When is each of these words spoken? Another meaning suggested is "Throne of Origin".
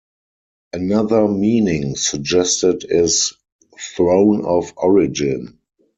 Another 0.73 1.27
meaning 1.27 1.95
suggested 1.95 2.85
is 2.89 3.33
"Throne 3.79 4.43
of 4.45 4.73
Origin". 4.75 5.59